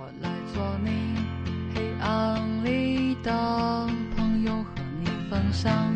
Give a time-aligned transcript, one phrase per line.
[0.00, 1.14] 我来做你
[1.74, 3.30] 黑暗里的
[4.16, 5.94] 朋友，和你分享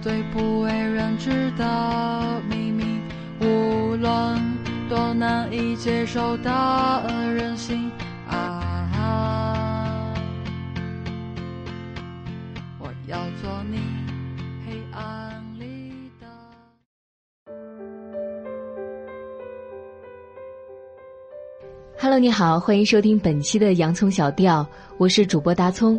[0.00, 3.00] 最不为人知的秘密，
[3.40, 4.40] 无论
[4.88, 6.52] 多难以接受的
[7.34, 7.90] 任性
[8.28, 10.14] 啊！
[12.78, 13.80] 我要做你
[22.10, 24.66] Hello，你好，欢迎收听本期的洋葱小调，
[24.98, 25.96] 我是主播大葱。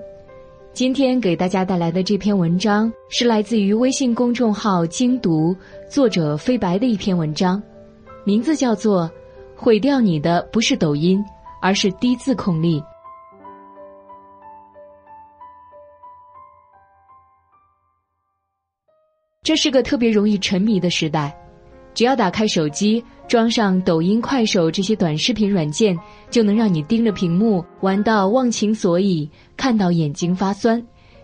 [0.73, 5.55] 今天给大家带来的这篇文章是来自于微信公众号“精读”
[5.89, 7.63] 作者飞白的一篇文章，
[8.25, 9.09] 名字叫做
[9.55, 11.23] 《毁掉你的不是抖音，
[11.61, 12.81] 而是低自控力》。
[19.43, 21.33] 这是个特别容易沉迷的时代，
[21.93, 25.97] 只要打开手机，装上抖音、快手这些短视频软件，
[26.29, 30.81] 就能让你盯着屏幕玩到忘情所以，看到眼睛发酸，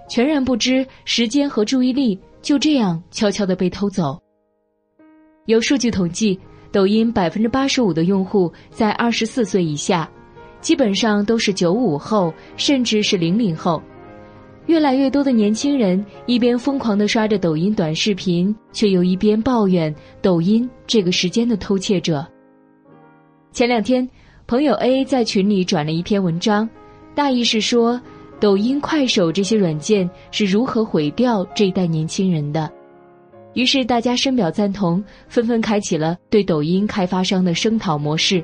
[0.09, 4.19] 全然不知时间和注意力就这样悄悄地被偷走。
[5.45, 6.37] 有数据统计，
[6.71, 10.09] 抖音百分之八十五的用户在二十四岁以下，
[10.59, 13.81] 基本上都是九五后，甚至是零零后。
[14.67, 22.25] 越来越多的年轻人一边疯狂地刷着抖音短视频，却又一边抱怨抖音这个时间的偷窃者。
[23.51, 24.07] 前两天，
[24.45, 26.69] 朋友 A 在群里转了一篇文章，
[27.15, 27.99] 大意是说，
[28.41, 32.69] 抖音、快手这些软件是如何毁掉这一代年轻人的。
[33.53, 38.43] 于是大家深表赞同，纷纷开启了对抖音开发商的声讨模式。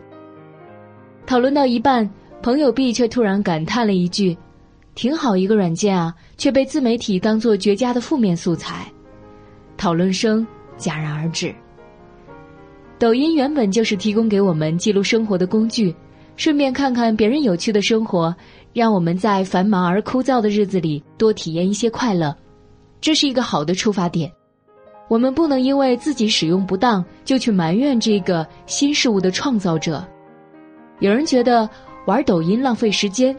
[1.28, 2.10] 讨论到一半，
[2.42, 4.36] 朋友 B 却突然感叹了一句。
[4.96, 8.86] 挺好一个软件啊，却被自媒体当做绝佳的负面素材，
[9.76, 10.46] 讨论声
[10.78, 11.54] 戛然而止。
[13.00, 15.94] 抖音原本就是提供给我们记录生活的工具，
[16.36, 18.34] 顺便看看别人有趣的生活，
[18.72, 22.34] 让我们在繁忙而枯燥的日子里多体验一些快乐，
[23.02, 24.32] 这是一个好的出发点。
[25.10, 30.06] 我们不能因为自己使用不当就去埋怨这个新事物的创造者。
[31.00, 31.70] 有人觉得
[32.06, 33.36] 玩抖音浪费时间。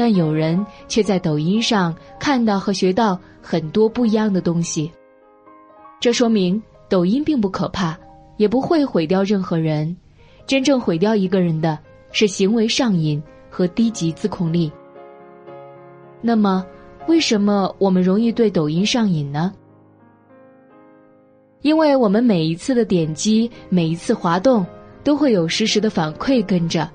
[0.00, 4.90] 但有人却在抖音上看到和学到很多不一样的东西。
[6.00, 7.94] 这说明抖音并不可怕，
[8.38, 9.94] 也不会毁掉任何人。
[10.46, 11.78] 真正毁掉一个人的
[12.12, 14.72] 是行为上瘾和低级自控力。
[16.22, 16.64] 那么，
[17.06, 19.52] 为什么我们容易对抖音上瘾呢？
[21.60, 24.64] 因为我们每一次的点击，每一次滑动，
[25.04, 26.90] 都会有实时的反馈跟着。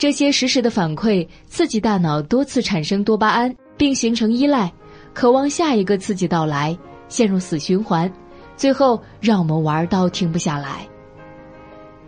[0.00, 4.72] 这些实时的反馈刺激大脑多次产生多巴胺，并形成依赖，
[5.12, 6.74] 渴望下一个刺激到来，
[7.10, 8.10] 陷入死循环，
[8.56, 10.88] 最后让我们玩到停不下来。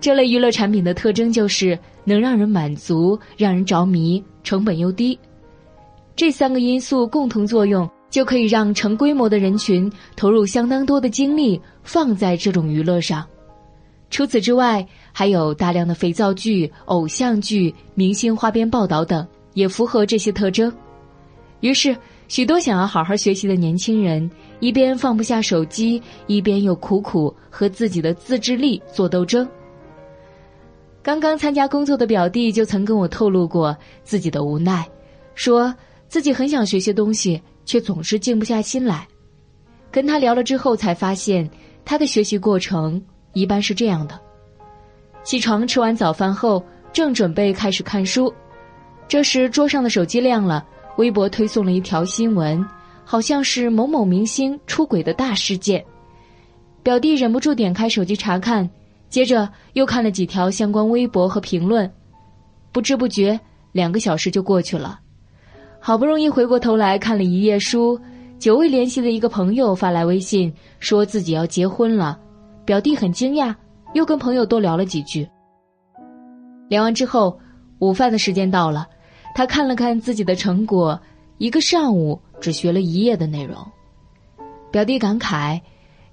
[0.00, 5.18] 这类娱乐产品的特征就是能让人满足、让人着迷，成本又低。
[6.16, 13.22] 这三个因素共同作用，就可以让成规模的人群投入相当多的精力放在这种娱乐上。
[14.08, 20.72] 除此之外，还有大量的肥皂剧、偶像剧、明星花边报道等，也符合这些特征。
[21.60, 21.96] 于是，
[22.26, 24.28] 许多想要好好学习的年轻人，
[24.58, 29.48] 一边放不下手机，一边又苦苦和自己的自制力做斗争。
[31.02, 34.88] 刚刚参加工作的表弟就曾跟我透露过自己的无奈，
[35.34, 35.74] 说
[36.08, 39.06] 自己很想学些东西，却总是静不下心来。
[39.90, 41.48] 跟他聊了之后，才发现
[41.84, 43.00] 他的学习过程。
[43.34, 44.18] 一般是这样的：
[45.24, 46.62] 起床吃完早饭后，
[46.92, 48.32] 正准备开始看书，
[49.06, 50.64] 这时桌上的手机亮了，
[50.96, 52.64] 微博推送了一条新闻，
[53.04, 55.84] 好像是某某明星出轨的大事件。
[56.82, 58.68] 表弟忍不住点开手机查看，
[59.08, 61.88] 接着又看了几条相关微博和评论，
[62.72, 63.38] 不知不觉
[63.70, 64.98] 两个小时就过去了。
[65.78, 67.98] 好不容易回过头来看了一页书，
[68.40, 72.18] 久未联系的一个朋友发来微信，说自己要结婚了。
[72.64, 73.54] 表弟很惊讶，
[73.94, 75.28] 又跟朋友多聊了几句。
[76.68, 77.38] 聊完之后，
[77.78, 78.86] 午饭的时间到了，
[79.34, 81.00] 他看了看自己的成果，
[81.38, 83.56] 一个上午只学了一页的内容。
[84.70, 85.60] 表弟感慨，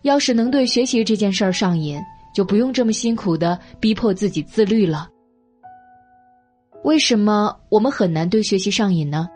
[0.02, 2.00] 要是能对学习这件事儿上瘾，
[2.34, 5.08] 就不用这么辛苦的逼迫自己自律了。
[6.84, 9.28] 为什么我们很难对学习上瘾呢？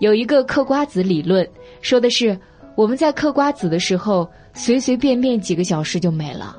[0.00, 1.46] 有一个嗑瓜子理论，
[1.80, 2.38] 说的是
[2.76, 4.28] 我们在嗑瓜子的时候。
[4.54, 6.57] 随随便便几个小时就没了，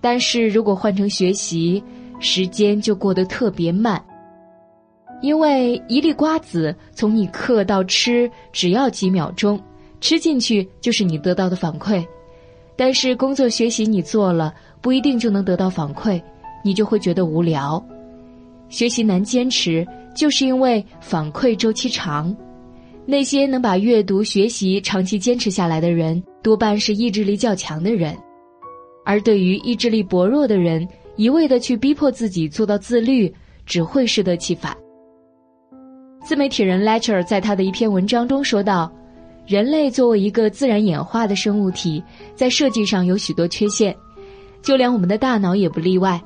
[0.00, 1.82] 但是如果换成学习，
[2.20, 4.02] 时间就过得特别慢。
[5.22, 9.60] 因为一粒瓜子从你嗑到吃只要几秒钟，
[10.00, 12.04] 吃进去就是你得到的反馈。
[12.76, 16.20] 但是工作学习你做了不一定就能得到反馈，
[16.62, 17.82] 你就会觉得无聊。
[18.68, 22.36] 学习难坚持，就是因为反馈周期长。
[23.06, 28.14] 那些能把阅读学习长期坚持下来的人，多半是意志力较强的人；
[29.06, 33.32] 而对于意志力薄弱的人，一味的去逼迫自己做到自律，
[33.64, 34.76] 只会适得其反。
[36.24, 38.92] 自媒体人 Lecture 在他的一篇文章中说道
[39.46, 42.02] ：“人类作为一个自然演化的生物体，
[42.34, 43.96] 在设计上有许多缺陷，
[44.60, 46.20] 就连我们的大脑也不例外。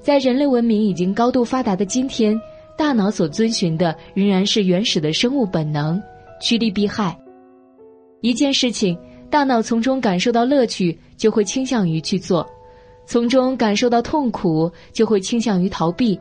[0.00, 2.40] 在人类文明已经高度发达的今天，
[2.76, 6.02] 大脑所遵循的仍然是原始的生物本能。”
[6.40, 7.16] 趋利避害，
[8.20, 8.98] 一件事情，
[9.30, 12.46] 大脑从中感受到乐趣，就会倾向于去做；
[13.04, 16.18] 从中感受到痛苦，就会倾向于逃避。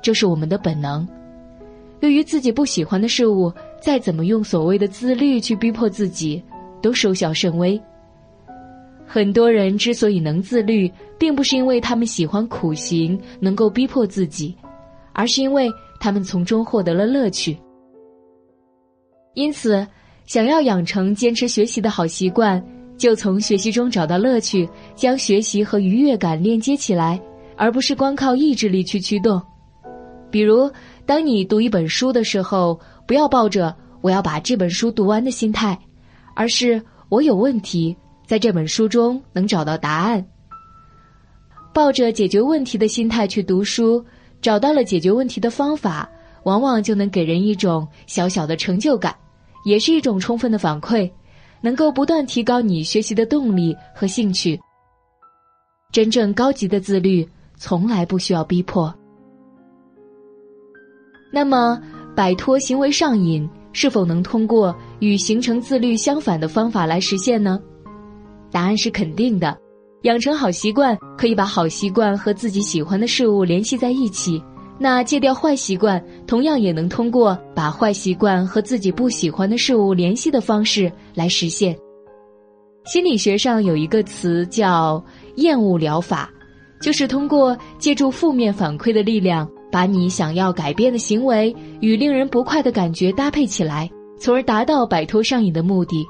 [0.00, 1.06] 这是我们的本能。
[2.00, 6.42] 对于自己不喜欢的事物，再怎么用所谓的自律去逼迫自己，
[6.82, 7.80] 都收效甚微。
[9.06, 14.54] 很多人之所以能自律，并不是因为他们喜欢苦行，能够逼迫自己，
[15.12, 15.70] 而是因为
[16.00, 17.56] 他们从中获得了乐趣。
[19.34, 19.86] 因此，
[20.26, 22.62] 想要养成坚持学习的好习惯，
[22.96, 27.20] 就从学习中找到乐趣，将学习和愉悦感链接起来，
[27.56, 29.40] 而不是光靠意志力去驱动。
[30.30, 30.70] 比如，
[31.06, 35.78] 当你读一本书的时候，不要抱着“我要把这本书读完”的心态，
[36.34, 37.96] 而是“我有问题，
[38.26, 40.24] 在这本书中能找到答案”。
[41.74, 44.04] 抱着解决问题的心态去读书，
[44.40, 46.08] 找到了解决问题的方法，
[46.44, 49.14] 往往就能给人一种小小的成就感。
[49.64, 51.10] 也是一种充分的反馈，
[51.60, 54.58] 能够不断提高你学习的动力和兴趣。
[55.92, 57.26] 真正高级的自律
[57.56, 58.92] 从来不需要逼迫。
[61.32, 61.80] 那么，
[62.14, 67.60] 摆脱行为上瘾是否能通过与形成自律相反的方法来实现呢？
[68.50, 69.58] 答案是肯定的。
[70.02, 74.42] 养成好习惯，可以把好习惯和自己喜欢的事物联系在一起。
[74.84, 81.74] 那戒掉坏习惯，同样也能通过把坏习惯和自己不喜欢的事物联系的方式来实现。
[82.84, 85.02] 心理学上有一个词叫
[85.36, 86.30] “厌恶疗法”，
[86.82, 96.04] 就是通过借助负面反馈的力量，把你想要改变的行为与令人不快的感觉搭配起来，从而达到摆脱上瘾的目的。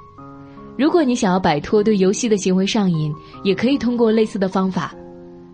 [0.77, 4.93] 如果你想要摆脱对游戏的行为上瘾，也可以通过类似的方法，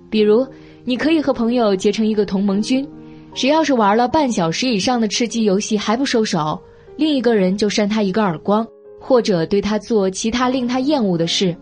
[0.08, 0.46] 比如
[0.86, 2.88] 你可以和朋友结成一个同盟军。
[3.32, 6.60] 谁要是玩了半小时以上的吃鸡游戏还不收手，
[6.96, 8.66] 另一个人就扇他一个耳光，
[9.00, 11.56] 或者对他做其他令他厌恶的事。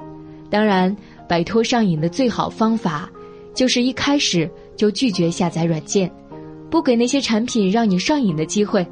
[0.51, 0.95] 当然，
[1.29, 3.11] 摆脱上瘾的最好方法，
[3.53, 6.11] 就是一开始就拒绝下载软件，
[6.71, 8.85] 不给那些产品让你上瘾的机会。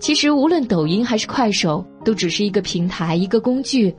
[0.00, 3.94] 其实，无论抖音还是快手，都只是一个平台，一个工具。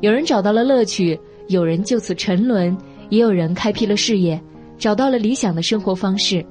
[0.00, 2.76] 有人找到了乐趣，有人就此沉沦，
[3.08, 4.38] 也有人开辟了事业。
[4.80, 6.44] 找到了理想的生活方式。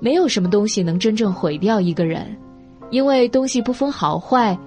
[0.00, 2.36] 没有什么东西能真正毁掉一个人，
[2.90, 4.58] 因为东西不分好坏，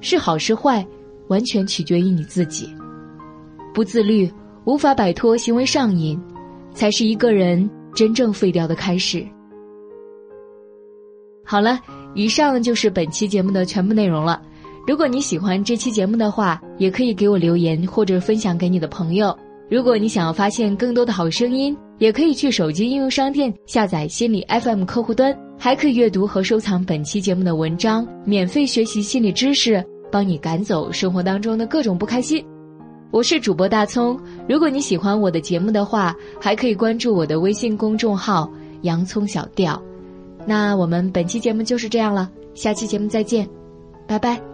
[0.00, 0.84] 是好是坏，
[1.28, 2.68] 完全取决于你自己。
[3.72, 4.28] 不自律，
[4.64, 6.20] 无法摆脱行为上瘾，
[6.74, 9.24] 才是一个人真正废掉的开始。
[11.44, 11.78] 好了，
[12.14, 14.42] 以上就是本期节目的全部内容了。
[14.86, 19.36] 如果你喜欢这期节目的话，也可以给我留言或者分享给你的朋友。
[19.70, 21.76] 如果你想要发现更多的好声音。
[22.00, 32.42] 也可以去手机应用商店下载心理 FM 客户端，还可以阅读和收藏本期节目的文章，免费学习心理知识，帮你赶走生活当中的各种不开心。
[33.10, 38.50] 我是主播大葱，如果你喜欢我的节目的话，还可以关注我的微信公众号
[38.80, 39.78] “洋葱小调”。
[40.48, 43.46] 那我们本期节目就是这样了，下期节目再见，
[44.06, 44.49] 拜拜。